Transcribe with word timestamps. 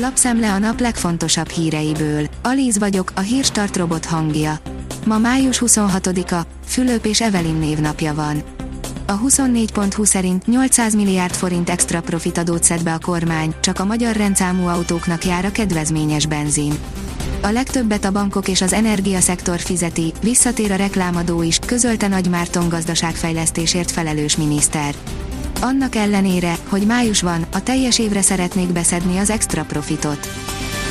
Lapszemle 0.00 0.52
a 0.52 0.58
nap 0.58 0.80
legfontosabb 0.80 1.48
híreiből. 1.48 2.26
Alíz 2.42 2.78
vagyok, 2.78 3.12
a 3.14 3.20
hírstart 3.20 3.76
robot 3.76 4.04
hangja. 4.04 4.58
Ma 5.06 5.18
május 5.18 5.62
26-a, 5.66 6.46
Fülöp 6.66 7.04
és 7.04 7.20
Evelin 7.20 7.54
névnapja 7.54 8.14
van. 8.14 8.42
A 9.06 9.20
24.20 9.20 10.04
szerint 10.04 10.46
800 10.46 10.94
milliárd 10.94 11.34
forint 11.34 11.70
extra 11.70 12.00
profit 12.00 12.38
adót 12.38 12.64
szed 12.64 12.82
be 12.82 12.92
a 12.92 12.98
kormány, 12.98 13.54
csak 13.60 13.80
a 13.80 13.84
magyar 13.84 14.16
rendszámú 14.16 14.66
autóknak 14.66 15.24
jár 15.24 15.44
a 15.44 15.52
kedvezményes 15.52 16.26
benzin. 16.26 16.72
A 17.42 17.48
legtöbbet 17.48 18.04
a 18.04 18.12
bankok 18.12 18.48
és 18.48 18.60
az 18.60 18.72
energiaszektor 18.72 19.58
fizeti, 19.58 20.12
visszatér 20.22 20.72
a 20.72 20.76
reklámadó 20.76 21.42
is, 21.42 21.58
közölte 21.66 22.08
Nagy 22.08 22.28
Márton 22.28 22.68
gazdaságfejlesztésért 22.68 23.90
felelős 23.90 24.36
miniszter. 24.36 24.94
Annak 25.60 25.94
ellenére, 25.94 26.56
hogy 26.68 26.86
május 26.86 27.22
van, 27.22 27.46
a 27.52 27.62
teljes 27.62 27.98
évre 27.98 28.22
szeretnék 28.22 28.72
beszedni 28.72 29.18
az 29.18 29.30
extra 29.30 29.64
profitot. 29.64 30.28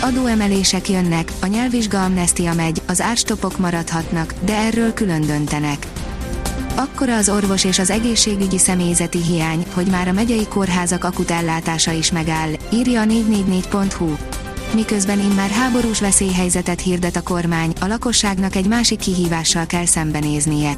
Adóemelések 0.01 0.89
jönnek, 0.89 1.31
a 1.41 1.45
nyelvvizsga 1.45 2.03
amnestia 2.03 2.53
megy, 2.53 2.81
az 2.87 3.01
árstopok 3.01 3.57
maradhatnak, 3.57 4.33
de 4.45 4.55
erről 4.55 4.93
külön 4.93 5.21
döntenek. 5.21 5.87
Akkora 6.75 7.15
az 7.15 7.29
orvos 7.29 7.63
és 7.63 7.79
az 7.79 7.89
egészségügyi 7.89 8.57
személyzeti 8.57 9.23
hiány, 9.23 9.65
hogy 9.73 9.87
már 9.87 10.07
a 10.07 10.13
megyei 10.13 10.47
kórházak 10.47 11.03
akut 11.03 11.31
ellátása 11.31 11.91
is 11.91 12.11
megáll, 12.11 12.49
írja 12.73 13.01
a 13.01 13.05
444.hu. 13.05 14.15
Miközben 14.73 15.19
immár 15.19 15.49
háborús 15.49 15.99
veszélyhelyzetet 15.99 16.81
hirdet 16.81 17.15
a 17.15 17.21
kormány, 17.21 17.73
a 17.81 17.87
lakosságnak 17.87 18.55
egy 18.55 18.67
másik 18.67 18.99
kihívással 18.99 19.65
kell 19.65 19.85
szembenéznie. 19.85 20.77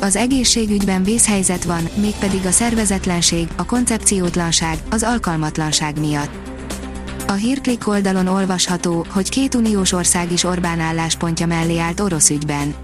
Az 0.00 0.16
egészségügyben 0.16 1.02
vészhelyzet 1.02 1.64
van, 1.64 1.88
mégpedig 1.94 2.46
a 2.46 2.50
szervezetlenség, 2.50 3.48
a 3.56 3.64
koncepciótlanság, 3.64 4.78
az 4.90 5.02
alkalmatlanság 5.02 6.00
miatt. 6.00 6.30
A 7.26 7.32
hírklik 7.32 7.88
oldalon 7.88 8.26
olvasható, 8.26 9.06
hogy 9.10 9.28
két 9.28 9.54
uniós 9.54 9.92
ország 9.92 10.32
is 10.32 10.44
Orbán 10.44 10.80
álláspontja 10.80 11.46
mellé 11.46 11.78
állt 11.78 12.00
orosz 12.00 12.30
ügyben. 12.30 12.74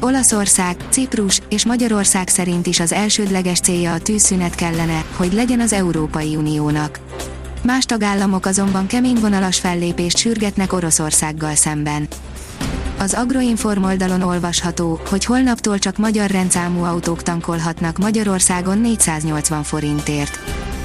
Olaszország, 0.00 0.76
Ciprus 0.90 1.40
és 1.48 1.64
Magyarország 1.64 2.28
szerint 2.28 2.66
is 2.66 2.80
az 2.80 2.92
elsődleges 2.92 3.60
célja 3.60 3.92
a 3.92 3.98
tűzszünet 3.98 4.54
kellene, 4.54 5.04
hogy 5.16 5.32
legyen 5.32 5.60
az 5.60 5.72
Európai 5.72 6.36
Uniónak. 6.36 7.00
Más 7.62 7.84
tagállamok 7.84 8.46
azonban 8.46 8.86
keményvonalas 8.86 9.58
fellépést 9.58 10.16
sürgetnek 10.16 10.72
Oroszországgal 10.72 11.54
szemben. 11.54 12.08
Az 13.00 13.14
Agroinform 13.14 13.84
oldalon 13.84 14.22
olvasható, 14.22 15.00
hogy 15.08 15.24
holnaptól 15.24 15.78
csak 15.78 15.96
magyar 15.96 16.30
rendszámú 16.30 16.82
autók 16.82 17.22
tankolhatnak 17.22 17.98
Magyarországon 17.98 18.78
480 18.78 19.62
forintért. 19.62 20.38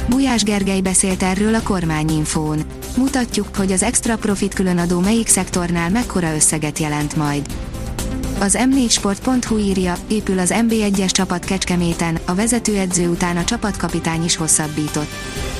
Bujás 0.09 0.44
Gergely 0.44 0.81
beszélt 0.81 1.23
erről 1.23 1.55
a 1.55 1.61
kormányinfón. 1.63 2.59
Mutatjuk, 2.97 3.55
hogy 3.55 3.72
az 3.72 3.83
extra 3.83 4.17
profit 4.17 4.53
különadó 4.53 4.99
melyik 4.99 5.27
szektornál 5.27 5.89
mekkora 5.89 6.35
összeget 6.35 6.80
jelent 6.80 7.16
majd. 7.16 7.45
Az 8.39 8.58
m4sport.hu 8.59 9.58
írja, 9.58 9.95
épül 10.08 10.39
az 10.39 10.53
MB1-es 10.55 11.11
csapat 11.11 11.45
Kecskeméten, 11.45 12.17
a 12.25 12.36
vezetőedző 12.36 13.08
után 13.08 13.38
a 13.38 13.44
csapatkapitány 13.44 14.23
is 14.23 14.36
hosszabbított. 14.36 15.09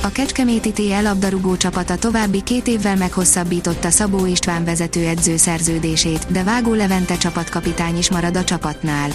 A 0.04 0.10
Kecskeméti 0.10 0.72
TL 0.72 1.04
labdarúgó 1.04 1.58
csapata 1.58 1.96
további 1.96 2.44
két 2.44 2.68
évvel 2.68 2.96
meghosszabbította 2.96 3.90
Szabó 3.90 4.26
István 4.26 4.64
vezetőedző 4.64 5.38
szerződését, 5.38 6.26
de 6.30 6.44
Vágó 6.44 6.74
Levente 6.74 7.18
csapatkapitány 7.18 7.98
is 7.98 8.10
marad 8.10 8.38
a 8.38 8.44
csapatnál. 8.44 9.10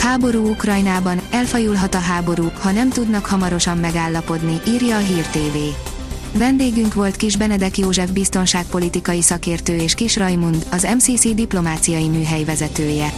Háború 0.00 0.48
Ukrajnában, 0.48 1.20
elfajulhat 1.30 1.94
a 1.94 1.98
háború, 1.98 2.50
ha 2.60 2.70
nem 2.70 2.88
tudnak 2.88 3.26
hamarosan 3.26 3.78
megállapodni, 3.78 4.60
írja 4.68 4.96
a 4.96 5.00
Hír 5.00 5.26
TV. 5.26 5.91
Vendégünk 6.34 6.94
volt 6.94 7.16
Kis 7.16 7.36
Benedek 7.36 7.78
József 7.78 8.10
biztonságpolitikai 8.10 9.22
szakértő 9.22 9.76
és 9.76 9.94
Kis 9.94 10.16
Rajmund, 10.16 10.66
az 10.70 10.88
MCC 10.96 11.34
diplomáciai 11.34 12.08
műhely 12.08 12.44
vezetője. 12.44 13.12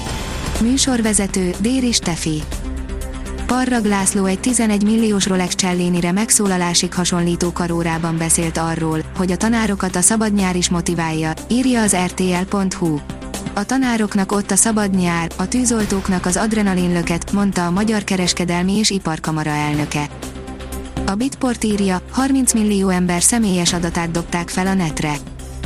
Műsorvezető 0.60 1.54
Déri 1.60 1.92
Stefi. 1.92 2.42
Parrag 3.46 3.84
László 3.84 4.24
egy 4.24 4.40
11 4.40 4.84
milliós 4.84 5.26
Rolex 5.26 5.54
Cellénire 5.54 6.12
megszólalásig 6.12 6.94
hasonlító 6.94 7.52
karórában 7.52 8.18
beszélt 8.18 8.58
arról, 8.58 9.00
hogy 9.16 9.32
a 9.32 9.36
tanárokat 9.36 9.96
a 9.96 10.00
szabad 10.00 10.34
nyár 10.34 10.56
is 10.56 10.68
motiválja, 10.68 11.32
írja 11.48 11.82
az 11.82 11.96
rtl.hu. 12.06 12.98
A 13.54 13.64
tanároknak 13.64 14.32
ott 14.32 14.50
a 14.50 14.56
szabad 14.56 14.94
nyár, 14.94 15.30
a 15.36 15.48
tűzoltóknak 15.48 16.26
az 16.26 16.36
adrenalinlöket, 16.36 17.32
mondta 17.32 17.66
a 17.66 17.70
Magyar 17.70 18.04
Kereskedelmi 18.04 18.78
és 18.78 18.90
Iparkamara 18.90 19.50
elnöke. 19.50 20.08
A 21.06 21.14
Bitport 21.14 21.64
írja, 21.64 22.02
30 22.10 22.52
millió 22.52 22.88
ember 22.88 23.22
személyes 23.22 23.72
adatát 23.72 24.10
dobták 24.10 24.48
fel 24.48 24.66
a 24.66 24.74
netre. 24.74 25.14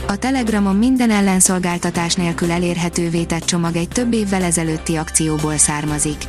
A 0.06 0.16
Telegramon 0.16 0.76
minden 0.76 1.10
ellenszolgáltatás 1.10 2.14
nélkül 2.14 2.50
elérhetővé 2.50 3.24
tett 3.24 3.44
csomag 3.44 3.76
egy 3.76 3.88
több 3.88 4.12
évvel 4.12 4.42
ezelőtti 4.42 4.96
akcióból 4.96 5.56
származik. 5.56 6.24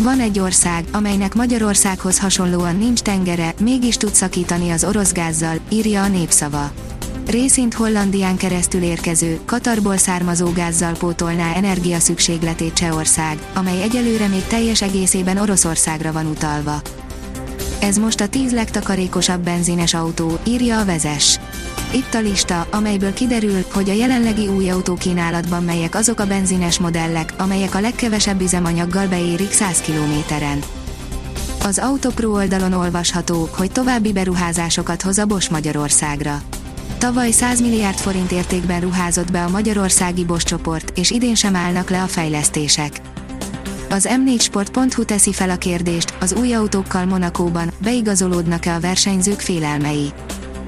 Van 0.00 0.20
egy 0.20 0.38
ország, 0.38 0.84
amelynek 0.92 1.34
Magyarországhoz 1.34 2.18
hasonlóan 2.18 2.76
nincs 2.76 3.00
tengere, 3.00 3.54
mégis 3.60 3.96
tud 3.96 4.14
szakítani 4.14 4.70
az 4.70 4.84
orosz 4.84 5.12
gázzal, 5.12 5.58
írja 5.68 6.02
a 6.02 6.08
népszava. 6.08 6.70
Részint 7.26 7.74
Hollandián 7.74 8.36
keresztül 8.36 8.82
érkező, 8.82 9.38
Katarból 9.44 9.96
származó 9.96 10.52
gázzal 10.52 10.92
pótolná 10.92 11.54
energia 11.54 11.98
szükségletét 11.98 12.72
Csehország, 12.72 13.38
amely 13.54 13.82
egyelőre 13.82 14.26
még 14.26 14.44
teljes 14.44 14.82
egészében 14.82 15.38
Oroszországra 15.38 16.12
van 16.12 16.26
utalva. 16.26 16.80
Ez 17.80 17.98
most 17.98 18.20
a 18.20 18.28
10 18.28 18.52
legtakarékosabb 18.52 19.40
benzines 19.40 19.94
autó, 19.94 20.38
írja 20.46 20.80
a 20.80 20.84
vezes. 20.84 21.40
Itt 21.92 22.14
a 22.14 22.20
lista, 22.20 22.66
amelyből 22.70 23.12
kiderül, 23.12 23.64
hogy 23.72 23.90
a 23.90 23.92
jelenlegi 23.92 24.48
új 24.48 24.70
autókínálatban 24.70 25.64
melyek 25.64 25.94
azok 25.94 26.20
a 26.20 26.26
benzines 26.26 26.78
modellek, 26.78 27.32
amelyek 27.38 27.74
a 27.74 27.80
legkevesebb 27.80 28.40
üzemanyaggal 28.40 29.06
beérik 29.06 29.52
100 29.52 29.80
kilométeren. 29.80 30.58
Az 31.62 31.78
Autopro 31.78 32.30
oldalon 32.30 32.72
olvasható, 32.72 33.48
hogy 33.56 33.72
további 33.72 34.12
beruházásokat 34.12 35.02
hoz 35.02 35.18
a 35.18 35.26
Bosch 35.26 35.50
Magyarországra. 35.50 36.42
Tavaly 36.98 37.30
100 37.30 37.60
milliárd 37.60 37.98
forint 37.98 38.32
értékben 38.32 38.80
ruházott 38.80 39.30
be 39.30 39.44
a 39.44 39.48
magyarországi 39.48 40.24
Bosch 40.24 40.46
csoport, 40.46 40.98
és 40.98 41.10
idén 41.10 41.34
sem 41.34 41.56
állnak 41.56 41.90
le 41.90 42.02
a 42.02 42.06
fejlesztések. 42.06 43.00
Az 43.90 44.08
m4sport.hu 44.10 45.04
teszi 45.04 45.32
fel 45.32 45.50
a 45.50 45.56
kérdést, 45.56 46.14
az 46.20 46.32
új 46.32 46.52
autókkal 46.52 47.04
Monakóban 47.04 47.70
beigazolódnak-e 47.82 48.74
a 48.74 48.80
versenyzők 48.80 49.40
félelmei. 49.40 50.12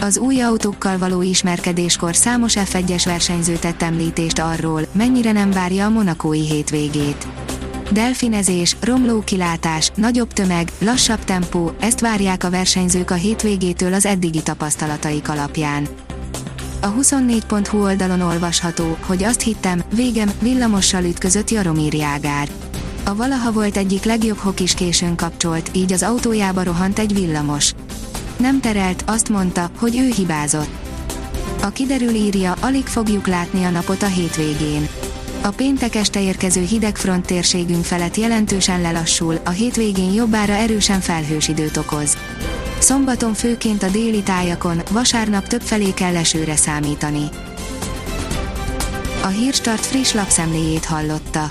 Az 0.01 0.19
új 0.19 0.41
autókkal 0.41 0.99
való 0.99 1.23
ismerkedéskor 1.23 2.17
számos 2.17 2.55
F1-es 2.57 3.03
versenyző 3.05 3.57
tett 3.57 3.83
említést 3.83 4.39
arról, 4.39 4.83
mennyire 4.93 5.33
nem 5.33 5.51
várja 5.51 5.85
a 5.85 5.89
monakói 5.89 6.47
hétvégét. 6.47 7.27
Delfinezés, 7.93 8.77
romló 8.81 9.21
kilátás, 9.21 9.91
nagyobb 9.95 10.33
tömeg, 10.33 10.71
lassabb 10.79 11.25
tempó, 11.25 11.73
ezt 11.81 12.01
várják 12.01 12.45
a 12.45 12.51
versenyzők 12.51 13.11
a 13.11 13.15
hétvégétől 13.15 13.95
az 13.95 14.07
eddigi 14.07 14.43
tapasztalataik 14.43 15.29
alapján. 15.29 15.89
A 16.81 16.93
24.hu 16.93 17.83
oldalon 17.83 18.21
olvasható, 18.21 18.97
hogy 19.07 19.25
azt 19.25 19.41
hittem, 19.41 19.83
végem, 19.95 20.31
villamossal 20.41 21.05
ütközött 21.05 21.51
Jaromír 21.51 21.95
Jágár. 21.95 22.49
A 23.09 23.15
valaha 23.15 23.53
volt 23.53 23.77
egyik 23.77 24.05
legjobb 24.05 24.37
hokis 24.37 24.75
későn 24.75 25.17
kapcsolt, 25.17 25.71
így 25.73 25.93
az 25.93 26.03
autójába 26.03 26.63
rohant 26.63 26.99
egy 26.99 27.15
villamos. 27.15 27.75
Nem 28.37 28.61
terelt, 28.61 29.05
azt 29.07 29.29
mondta, 29.29 29.71
hogy 29.79 29.97
ő 29.99 30.13
hibázott. 30.17 30.69
A 31.63 31.69
kiderül 31.69 32.15
írja, 32.15 32.55
alig 32.61 32.87
fogjuk 32.87 33.27
látni 33.27 33.65
a 33.65 33.71
napot 33.71 34.03
a 34.03 34.07
hétvégén. 34.07 34.89
A 35.43 35.49
péntek 35.49 35.95
este 35.95 36.23
érkező 36.23 36.61
hidegfront 36.61 37.27
térségünk 37.27 37.85
felett 37.85 38.17
jelentősen 38.17 38.81
lelassul, 38.81 39.39
a 39.45 39.51
hétvégén 39.51 40.13
jobbára 40.13 40.53
erősen 40.53 41.01
felhős 41.01 41.49
időt 41.49 41.77
okoz. 41.77 42.17
Szombaton 42.79 43.35
főként 43.35 43.83
a 43.83 43.89
déli 43.89 44.23
tájakon, 44.23 44.83
vasárnap 44.91 45.47
több 45.47 45.63
felé 45.63 45.91
kell 45.95 46.17
esőre 46.17 46.57
számítani. 46.57 47.29
A 49.23 49.27
Hírstart 49.27 49.87
friss 49.87 50.13
lapszemléjét 50.13 50.85
hallotta. 50.85 51.51